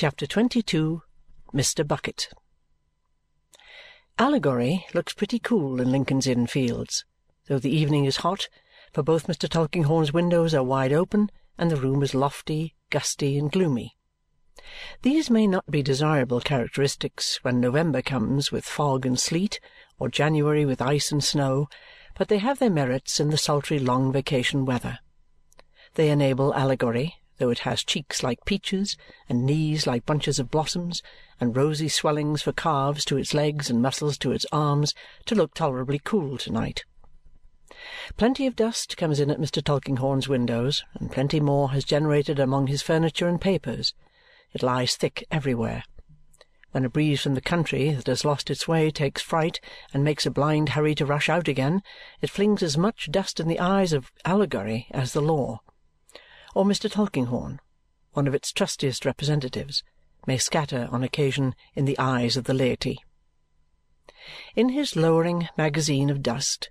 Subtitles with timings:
[0.00, 1.02] Chapter 22
[1.52, 1.86] Mr.
[1.86, 2.30] Bucket
[4.18, 7.04] Allegory looks pretty cool in Lincoln's Inn Fields,
[7.48, 8.48] though the evening is hot,
[8.94, 9.46] for both Mr.
[9.46, 13.94] Tulkinghorn's windows are wide open and the room is lofty, gusty, and gloomy.
[15.02, 19.60] These may not be desirable characteristics when November comes with fog and sleet,
[19.98, 21.68] or January with ice and snow,
[22.16, 25.00] but they have their merits in the sultry long vacation weather.
[25.96, 31.02] They enable Allegory, though it has cheeks like peaches, and knees like bunches of blossoms,
[31.40, 34.94] and rosy swellings for calves to its legs and muscles to its arms,
[35.24, 36.84] to look tolerably cool to-night.
[38.18, 39.64] Plenty of dust comes in at Mr.
[39.64, 43.94] Tulkinghorn's windows, and plenty more has generated among his furniture and papers.
[44.52, 45.84] It lies thick everywhere.
[46.72, 49.60] When a breeze from the country that has lost its way takes fright
[49.94, 51.82] and makes a blind hurry to rush out again,
[52.20, 55.62] it flings as much dust in the eyes of Allegory as the law.
[56.54, 56.90] Or Mr.
[56.90, 57.60] Tulkinghorn,
[58.12, 59.82] one of its trustiest representatives,
[60.26, 62.98] may scatter on occasion in the eyes of the laity.
[64.54, 66.70] In his lowering magazine of dust,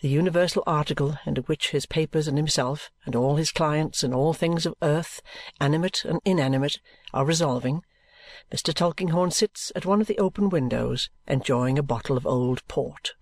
[0.00, 4.32] the universal article into which his papers and himself and all his clients and all
[4.32, 5.20] things of earth,
[5.60, 6.78] animate and inanimate,
[7.12, 7.82] are resolving,
[8.52, 8.72] Mr.
[8.72, 13.14] Tulkinghorn sits at one of the open windows enjoying a bottle of old port.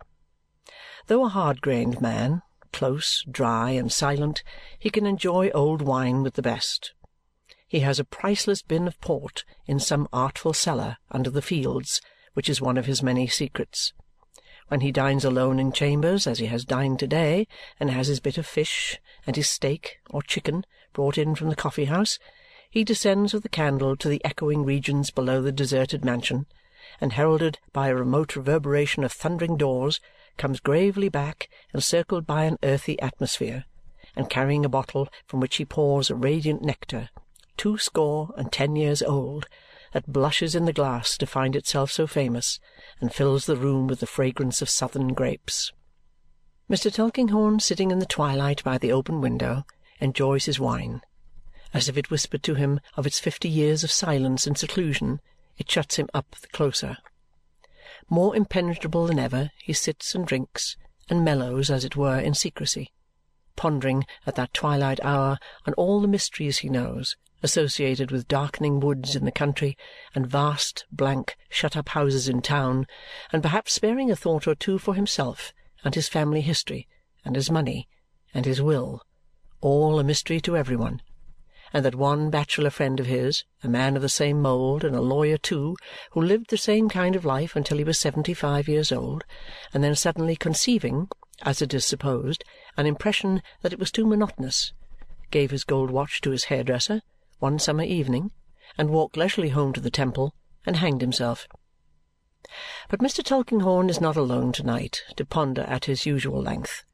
[1.06, 2.42] Though a hard-grained man,
[2.74, 4.42] close, dry, and silent,
[4.76, 6.92] he can enjoy old wine with the best.
[7.68, 12.00] He has a priceless bin of port in some artful cellar under the fields,
[12.32, 13.92] which is one of his many secrets.
[14.66, 17.46] When he dines alone in chambers, as he has dined to-day,
[17.78, 21.56] and has his bit of fish and his steak or chicken brought in from the
[21.56, 22.18] coffee-house,
[22.68, 26.46] he descends with the candle to the echoing regions below the deserted mansion,
[27.00, 30.00] and heralded by a remote reverberation of thundering doors,
[30.36, 33.64] comes gravely back, encircled by an earthy atmosphere,
[34.16, 37.10] and carrying a bottle from which he pours a radiant nectar,
[37.56, 39.48] two score and ten years old,
[39.92, 42.58] that blushes in the glass to find itself so famous
[43.00, 45.72] and fills the room with the fragrance of southern grapes.
[46.68, 46.92] Mr.
[46.92, 49.64] Tulkinghorn, sitting in the twilight by the open window,
[50.00, 51.00] enjoys his wine.
[51.72, 55.20] As if it whispered to him of its fifty years of silence and seclusion,
[55.58, 56.98] it shuts him up the closer.
[58.10, 60.76] More impenetrable than ever, he sits and drinks,
[61.08, 62.92] and mellows, as it were, in secrecy,
[63.56, 69.14] pondering at that twilight hour on all the mysteries he knows, associated with darkening woods
[69.16, 69.76] in the country
[70.14, 72.86] and vast, blank, shut-up houses in town,
[73.32, 75.52] and perhaps sparing a thought or two for himself
[75.84, 76.88] and his family history,
[77.24, 77.88] and his money,
[78.32, 79.02] and his will,
[79.60, 81.00] all a mystery to every one,
[81.74, 85.00] and that one bachelor friend of his, a man of the same mould and a
[85.00, 85.76] lawyer too,
[86.12, 89.24] who lived the same kind of life until he was seventy-five years old,
[89.74, 91.08] and then suddenly conceiving,
[91.42, 92.44] as it is supposed,
[92.76, 94.72] an impression that it was too monotonous,
[95.32, 97.02] gave his gold watch to his hairdresser
[97.40, 98.30] one summer evening
[98.78, 100.32] and walked leisurely home to the Temple
[100.64, 101.48] and hanged himself.
[102.88, 103.24] But Mr.
[103.24, 106.84] Tulkinghorn is not alone to-night to ponder at his usual length.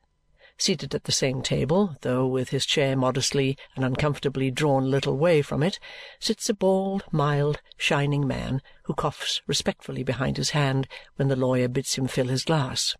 [0.61, 5.17] Seated at the same table, though with his chair modestly and uncomfortably drawn a little
[5.17, 5.79] way from it,
[6.19, 11.67] sits a bald, mild, shining man who coughs respectfully behind his hand when the lawyer
[11.67, 12.95] bids him fill his glass.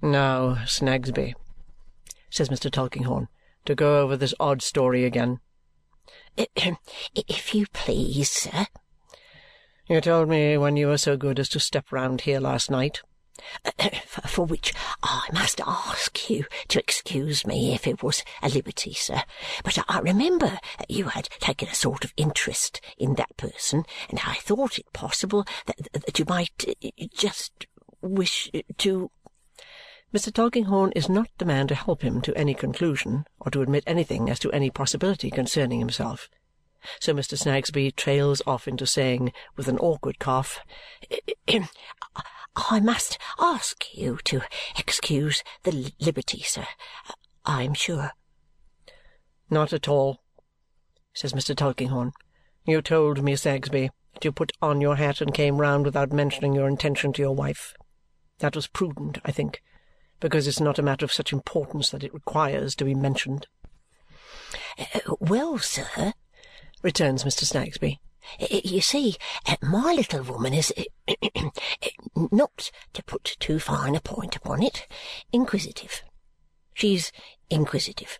[0.00, 1.34] "Now, Snagsby,"
[2.30, 2.70] says Mr.
[2.70, 3.28] Tulkinghorn,
[3.66, 5.40] "to go over this odd story again.
[7.14, 8.66] If you please, sir.
[9.86, 13.02] You told me when you were so good as to step round here last night.
[14.26, 14.72] For which
[15.02, 19.22] I must ask you to excuse me if it was a liberty, sir.
[19.64, 24.20] But I remember that you had taken a sort of interest in that person, and
[24.26, 27.66] I thought it possible that, that you might uh, just
[28.00, 29.10] wish to
[30.14, 30.32] Mr.
[30.32, 34.30] Tulkinghorn is not the man to help him to any conclusion or to admit anything
[34.30, 36.30] as to any possibility concerning himself.
[37.00, 37.36] So Mr.
[37.36, 40.60] Snagsby trails off into saying, with an awkward cough,
[42.70, 44.42] I must ask you to
[44.76, 46.66] excuse the liberty, sir,
[47.44, 48.12] I am sure.
[49.50, 50.22] Not at all,
[51.14, 51.56] says Mr.
[51.56, 52.12] Tulkinghorn.
[52.66, 56.54] You told me, Snagsby, that you put on your hat and came round without mentioning
[56.54, 57.74] your intention to your wife.
[58.40, 59.62] That was prudent, I think
[60.20, 63.46] because it's not a matter of such importance that it requires to be mentioned.
[64.78, 66.12] Uh, well, sir,
[66.82, 67.44] returns Mr.
[67.44, 67.98] Snagsby,
[68.38, 69.16] you see,
[69.46, 71.14] uh, my little woman is, uh,
[72.30, 74.86] not to put too fine a point upon it,
[75.32, 76.02] inquisitive.
[76.74, 77.12] She's
[77.50, 78.18] inquisitive.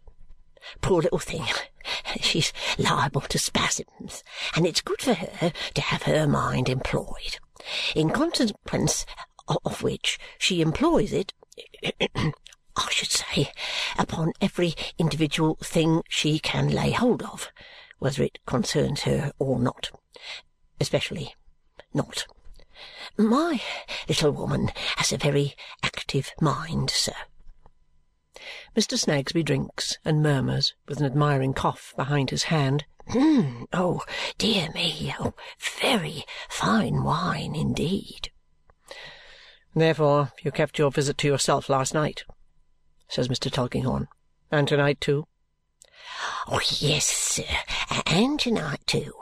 [0.80, 1.44] Poor little thing.
[2.20, 4.22] She's liable to spasms,
[4.54, 7.38] and it's good for her to have her mind employed.
[7.94, 9.06] In consequence
[9.48, 11.32] of which she employs it
[12.78, 13.50] I should say,
[13.98, 17.50] upon every individual thing she can lay hold of,
[17.98, 19.90] whether it concerns her or not.
[20.80, 21.34] Especially
[21.94, 22.26] not.
[23.16, 23.60] My
[24.08, 27.14] little woman has a very active mind, sir.
[28.76, 28.98] Mr.
[28.98, 33.66] Snagsby drinks and murmurs with an admiring cough behind his hand, "Hum!
[33.72, 34.02] Oh,
[34.36, 35.14] dear me!
[35.18, 35.34] Oh,
[35.80, 38.30] very fine wine indeed!"
[39.74, 42.24] "Therefore you kept your visit to yourself last night,"
[43.08, 43.50] says Mr.
[43.50, 44.08] Tulkinghorn,
[44.50, 45.26] "and to-night too?"
[46.46, 47.44] Oh, "Yes, sir,
[48.06, 49.12] and to-night too.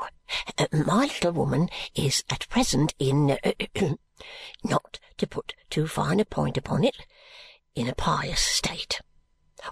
[0.59, 3.53] Uh, my little woman is at present in uh,
[4.65, 6.97] not to put too fine a point upon it
[7.75, 9.01] in a pious state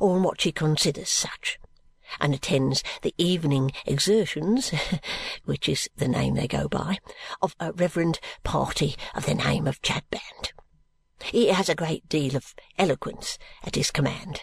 [0.00, 1.58] or in what she considers such,
[2.20, 4.72] and attends the evening exertions
[5.44, 6.98] which is the name they go by
[7.42, 10.52] of a reverend party of the name of Chadband.
[11.24, 14.42] He has a great deal of eloquence at his command,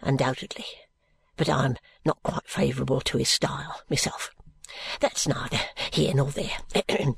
[0.00, 0.66] undoubtedly,
[1.36, 4.30] but I'm not quite favourable to his style myself.
[5.00, 5.60] That's neither
[5.90, 6.58] here nor there.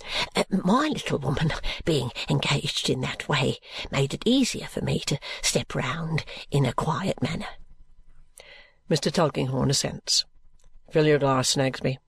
[0.51, 1.53] My little woman,
[1.85, 3.59] being engaged in that way,
[3.91, 7.47] made it easier for me to step round in a quiet manner.
[8.91, 9.13] Mr.
[9.13, 10.25] Tulkinghorn assents.
[10.91, 11.99] Fill your glass, Snagsby.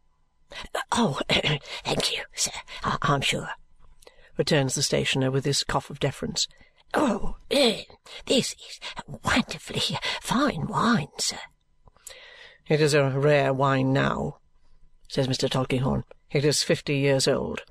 [0.93, 2.53] Oh, thank you, sir,
[2.83, 3.51] I- I'm sure,
[4.37, 6.49] returns the stationer with his cough of deference.
[6.95, 7.87] Oh, this
[8.27, 11.39] is wonderfully fine wine, sir.
[12.71, 14.39] It is a rare wine now,
[15.09, 15.51] says Mr.
[15.51, 16.05] Tulkinghorn.
[16.31, 17.63] It is fifty years old.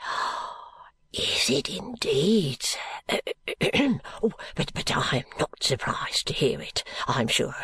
[1.12, 2.78] Is it indeed, sir?
[4.22, 7.56] oh, but, but I am not surprised to hear it, I am sure.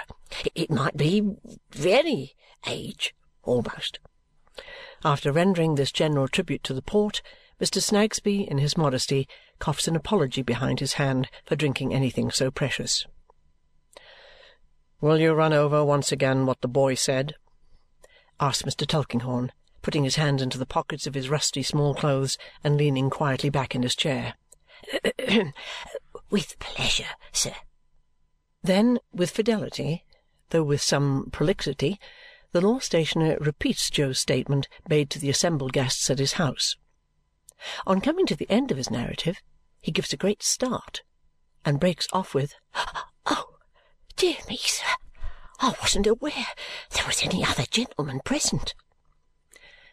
[0.56, 1.36] It might be
[1.70, 2.34] very
[2.66, 3.14] age,
[3.44, 4.00] almost.
[5.04, 7.22] After rendering this general tribute to the port,
[7.60, 7.80] Mr.
[7.80, 9.28] Snagsby, in his modesty,
[9.60, 13.06] coughs an apology behind his hand for drinking anything so precious.
[15.02, 17.34] "Will you run over once again what the boy said?"
[18.38, 18.86] asked Mr.
[18.86, 19.50] Tulkinghorn,
[19.82, 23.74] putting his hands into the pockets of his rusty small clothes and leaning quietly back
[23.74, 24.36] in his chair.
[26.30, 27.54] With pleasure, sir.
[28.62, 30.04] Then, with fidelity,
[30.50, 31.98] though with some prolixity,
[32.52, 36.76] the law stationer repeats Jo's statement made to the assembled guests at his house.
[37.88, 39.42] On coming to the end of his narrative,
[39.80, 41.02] he gives a great start
[41.64, 42.54] and breaks off with,
[43.26, 43.51] "Oh,
[44.16, 44.84] dear me, sir!
[45.60, 46.48] I wasn't aware
[46.90, 48.74] there was any other gentleman present."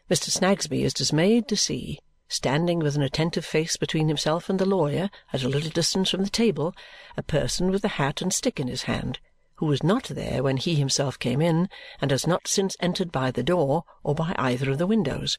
[0.10, 0.30] Mr.
[0.30, 5.10] Snagsby is dismayed to see, standing with an attentive face between himself and the lawyer
[5.32, 6.76] at a little distance from the table,
[7.16, 9.20] a person with a hat and stick in his hand,
[9.56, 11.70] who was not there when he himself came in
[12.02, 15.38] and has not since entered by the door or by either of the windows.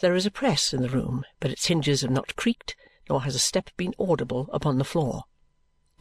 [0.00, 2.76] There is a press in the room, but its hinges have not creaked,
[3.08, 5.24] nor has a step been audible upon the floor.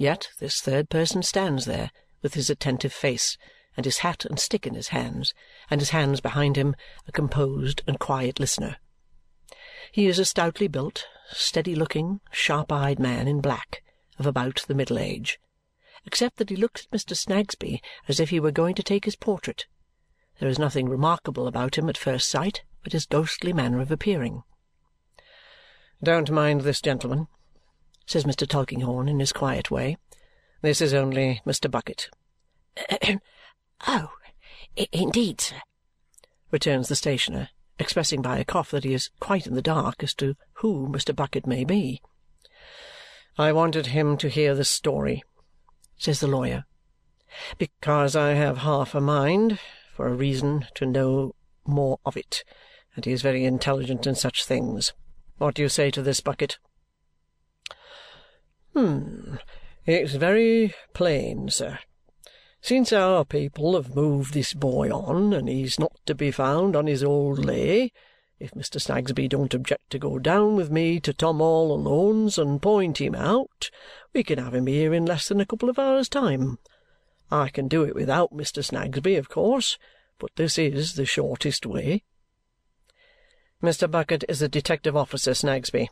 [0.01, 1.91] Yet this third person stands there,
[2.23, 3.37] with his attentive face,
[3.77, 5.31] and his hat and stick in his hands,
[5.69, 6.75] and his hands behind him,
[7.07, 8.77] a composed and quiet listener.
[9.91, 13.83] He is a stoutly built, steady-looking, sharp-eyed man in black,
[14.17, 15.39] of about the middle age,
[16.03, 17.15] except that he looks at Mr.
[17.15, 19.67] Snagsby as if he were going to take his portrait.
[20.39, 24.41] There is nothing remarkable about him at first sight but his ghostly manner of appearing.
[26.01, 27.27] "Don't mind this gentleman,"
[28.11, 28.45] says Mr.
[28.45, 29.95] Tulkinghorn in his quiet way.
[30.61, 31.71] "This is only Mr.
[31.71, 32.09] Bucket.
[33.87, 34.11] "Oh,
[34.91, 35.61] indeed, sir,"
[36.51, 40.13] returns the stationer, expressing by a cough that he is quite in the dark as
[40.15, 41.15] to who Mr.
[41.15, 42.01] Bucket may be.
[43.37, 45.23] "I wanted him to hear the story,"
[45.97, 46.65] says the lawyer,
[47.57, 49.57] "because I have half a mind,
[49.95, 51.33] for a reason, to know
[51.63, 52.43] more of it,
[52.93, 54.91] and he is very intelligent in such things.
[55.37, 56.59] What do you say to this, Bucket?"
[58.73, 59.37] "Hum!
[59.85, 61.79] It's very plain, sir.
[62.61, 66.87] Since our people have moved this boy on, and he's not to be found on
[66.87, 67.91] his old lay,
[68.39, 68.79] if Mr.
[68.79, 73.13] Snagsby don't object to go down with me to Tom all Alone's and point him
[73.13, 73.69] out,
[74.13, 76.57] we can have him here in less than a couple of hours' time.
[77.29, 78.63] I can do it without Mr.
[78.63, 79.77] Snagsby, of course,
[80.17, 82.03] but this is the shortest way."
[83.61, 83.91] "Mr.
[83.91, 85.89] Bucket is a detective officer, Snagsby,"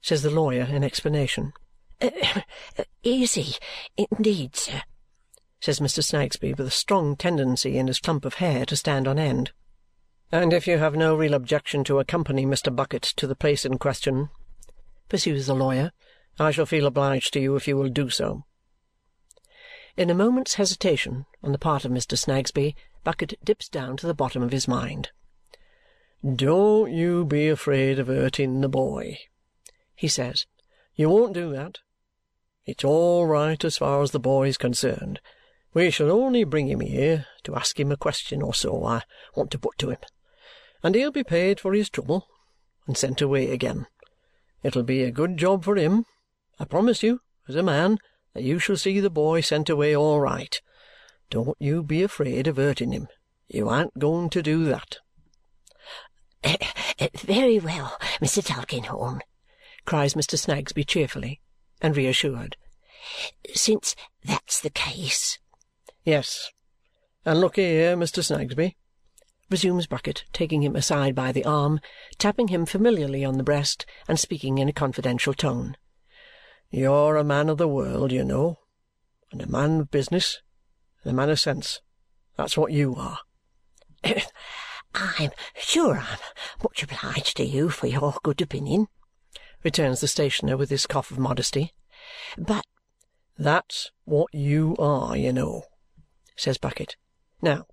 [0.00, 1.52] says the lawyer in explanation.
[3.02, 3.56] "Is he,
[3.96, 4.82] indeed, sir?"
[5.60, 6.04] says Mr.
[6.04, 9.50] Snagsby with a strong tendency in his clump of hair to stand on end.
[10.30, 12.74] "And if you have no real objection to accompany Mr.
[12.74, 14.30] Bucket to the place in question,"
[15.08, 15.90] pursues the lawyer,
[16.38, 18.44] "I shall feel obliged to you if you will do so."
[19.96, 22.16] In a moment's hesitation on the part of Mr.
[22.16, 25.10] Snagsby, Bucket dips down to the bottom of his mind.
[26.24, 29.18] "Don't you be afraid of hurting the boy,"
[29.96, 30.46] he says.
[30.94, 31.80] "You won't do that.
[32.68, 35.22] It's all right as far as the boy is concerned
[35.72, 39.50] We shall only bring him here to ask him a question or so I want
[39.52, 39.96] to put to him,
[40.82, 42.28] and he'll be paid for his trouble
[42.86, 43.86] and sent away again.
[44.62, 46.04] It'll be a good job for him.
[46.58, 48.00] I promise you, as a man,
[48.34, 50.60] that you shall see the boy sent away all right.
[51.30, 53.08] Don't you be afraid of hurting him.
[53.48, 54.98] You ain't going to do that."
[56.44, 56.58] Eh,
[56.98, 58.44] eh, "Very well, Mr.
[58.44, 59.22] Tulkinghorn,"
[59.86, 60.38] cries Mr.
[60.38, 61.40] Snagsby cheerfully
[61.80, 62.56] and reassured.
[63.54, 63.94] "Since
[64.24, 65.38] that's the case
[66.08, 66.50] Yes.
[67.26, 68.24] And look here, Mr.
[68.24, 68.76] Snagsby,"
[69.50, 71.80] resumes Bucket, taking him aside by the arm,
[72.16, 75.76] tapping him familiarly on the breast, and speaking in a confidential tone.
[76.70, 78.56] "You're a man of the world, you know,
[79.30, 80.40] and a man of business,
[81.02, 81.82] and a man of sense.
[82.38, 83.18] That's what you are."
[84.94, 86.18] "I'm sure I'm
[86.62, 88.88] much obliged to you for your good opinion,"
[89.68, 91.74] returns the stationer with his cough of modesty.
[92.38, 92.64] "But
[93.36, 95.64] "That's what you are, you know
[96.36, 96.96] says Bucket.
[97.42, 97.66] "Now,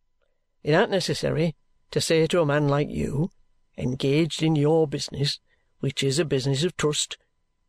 [0.61, 1.55] it ain't necessary
[1.91, 3.29] to say to a man like you,
[3.77, 5.39] engaged in your business,
[5.79, 7.17] which is a business of trust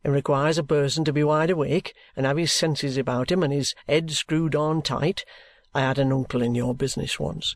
[0.02, 3.52] and requires a person to be wide awake and have his senses about him and
[3.52, 5.24] his head screwed on tight
[5.72, 7.54] I had an uncle in your business once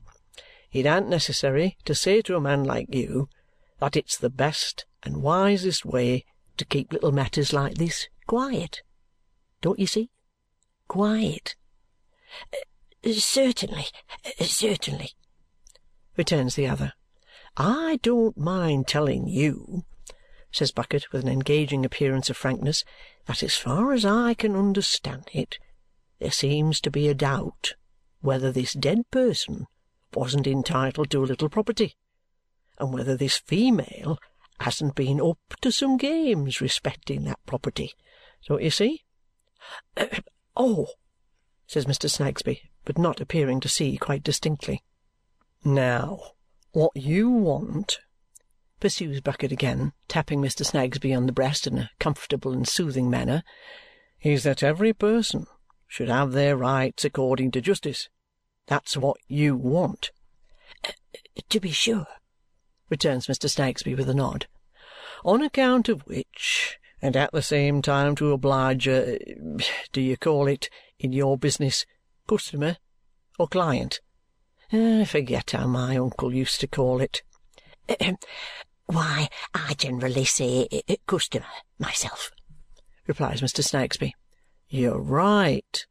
[0.70, 3.28] it ain't necessary to say to a man like you
[3.80, 6.24] that it's the best and wisest way
[6.60, 8.82] to keep little matters like this quiet.
[9.62, 10.10] Don't you see?
[10.88, 11.56] Quiet.
[12.52, 13.86] Uh, "Certainly,
[14.26, 15.12] uh, certainly,"
[16.18, 16.92] returns the other.
[17.56, 19.86] "I don't mind telling you,"
[20.52, 22.84] says Bucket with an engaging appearance of frankness,
[23.24, 25.58] "that as far as I can understand it,
[26.18, 27.72] there seems to be a doubt
[28.20, 29.66] whether this dead person
[30.12, 31.96] wasn't entitled to a little property,
[32.78, 34.18] and whether this female
[34.60, 37.92] hasn't been up to some games respecting that property.
[38.46, 39.04] Don't you see?"
[40.56, 40.88] "Oh!"
[41.66, 42.10] says Mr.
[42.10, 44.82] Snagsby but not appearing to see quite distinctly.
[45.62, 46.32] "Now,
[46.72, 48.00] what you want,"
[48.80, 50.64] pursues Bucket again, tapping Mr.
[50.64, 53.42] Snagsby on the breast in a comfortable and soothing manner,
[54.22, 55.46] "is that every person
[55.86, 58.08] should have their rights according to justice.
[58.66, 60.10] That's what you want."
[61.50, 62.06] "To be sure,"
[62.90, 63.48] returns Mr.
[63.48, 64.46] Snagsby with a nod.
[65.24, 69.18] "On account of which, and at the same time to oblige a
[69.92, 70.68] do you call it,
[70.98, 71.86] in your business,
[72.26, 72.76] customer
[73.38, 74.00] or client?
[74.72, 77.22] I forget how my uncle used to call it."
[78.86, 81.46] "Why, I generally say uh, customer
[81.78, 82.32] myself,"
[83.06, 83.62] replies Mr.
[83.62, 84.14] Snagsby.
[84.68, 85.86] "You're right,"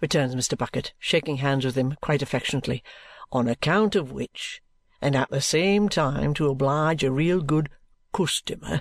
[0.00, 0.56] returns Mr.
[0.56, 2.82] Bucket, shaking hands with him quite affectionately.
[3.30, 4.62] "On account of which,
[5.04, 7.68] and at the same time to oblige a real good
[8.14, 8.80] customer,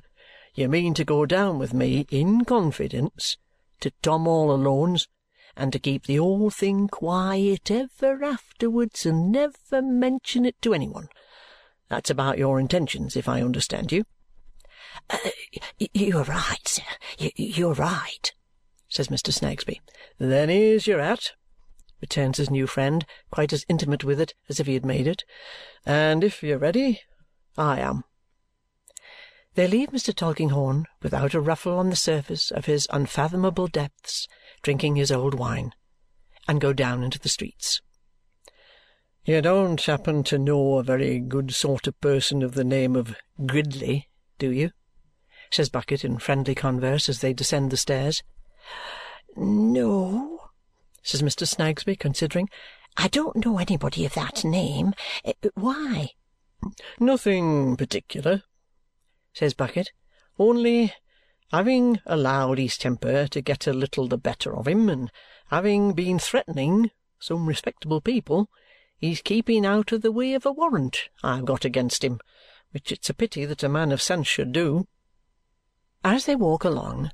[0.56, 3.36] you mean to go down with me in confidence
[3.82, 5.10] to Tom all Alone's
[5.58, 10.88] and to keep the whole thing quiet ever afterwards and never mention it to any
[10.88, 11.10] one.
[11.89, 14.06] That's about your intentions, if I understand you."
[15.10, 15.18] Uh,
[15.94, 16.84] "You are right, sir.
[17.18, 18.32] You are right,"
[18.88, 19.34] says Mr.
[19.34, 19.82] Snagsby.
[20.20, 21.34] "Then here's your hat,"
[22.03, 25.24] returns his new friend, quite as intimate with it as if he had made it.
[25.86, 27.00] "And if you're ready,
[27.57, 28.03] I am."
[29.55, 30.13] They leave Mr.
[30.13, 34.27] Tulkinghorn without a ruffle on the surface of his unfathomable depths
[34.63, 35.74] drinking his old wine,
[36.45, 37.81] and go down into the streets.
[39.24, 43.15] "You don't happen to know a very good sort of person of the name of
[43.45, 44.72] Gridley, do you?"
[45.50, 48.24] says Bucket in friendly converse as they descend the stairs.
[49.38, 50.33] "No,"
[51.03, 51.48] says Mr.
[51.48, 52.50] Snagsby, considering.
[52.98, 54.93] "I don't know anybody of that name.
[55.25, 56.12] Eh, why?"
[57.00, 58.43] "Nothing particular,"
[59.33, 59.91] says Bucket.
[60.39, 60.93] "Only
[61.51, 65.12] having allowed his temper to get a little the better of him, and
[65.48, 68.50] having been threatening some respectable people,
[68.98, 72.19] he's keeping out of the way of a warrant I've got against him,
[72.72, 74.88] which it's a pity that a man of sense should do."
[76.03, 77.12] As they walk along,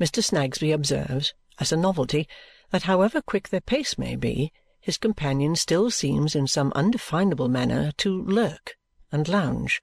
[0.00, 0.22] Mr.
[0.22, 2.28] Snagsby observes, as a novelty,
[2.70, 7.92] that however quick their pace may be, his companion still seems in some undefinable manner
[7.96, 8.76] to lurk
[9.10, 9.82] and lounge.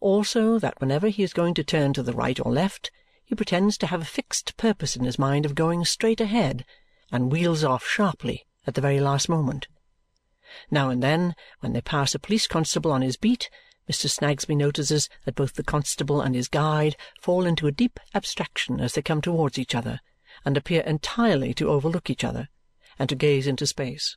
[0.00, 2.90] Also that whenever he is going to turn to the right or left,
[3.24, 6.64] he pretends to have a fixed purpose in his mind of going straight ahead
[7.10, 9.66] and wheels off sharply at the very last moment.
[10.70, 13.50] Now and then, when they pass a police constable on his beat,
[13.90, 14.08] Mr.
[14.08, 18.94] Snagsby notices that both the constable and his guide fall into a deep abstraction as
[18.94, 20.00] they come towards each other
[20.44, 22.48] and appear entirely to overlook each other
[22.98, 24.16] and to gaze into space.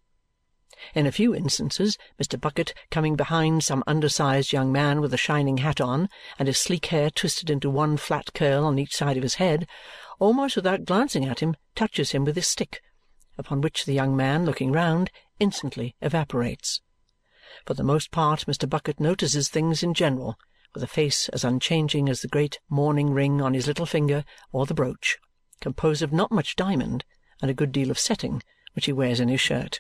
[0.95, 2.39] In a few instances, Mr.
[2.39, 6.09] Bucket coming behind some undersized young man with a shining hat on
[6.39, 9.67] and his sleek hair twisted into one flat curl on each side of his head,
[10.17, 12.81] almost without glancing at him touches him with his stick,
[13.37, 16.81] upon which the young man, looking round, instantly evaporates.
[17.65, 18.67] For the most part, Mr.
[18.67, 20.35] Bucket notices things in general,
[20.73, 24.65] with a face as unchanging as the great mourning ring on his little finger or
[24.65, 25.19] the brooch
[25.62, 27.06] composed of not much diamond
[27.41, 29.80] and a good deal of setting, which he wears in his shirt.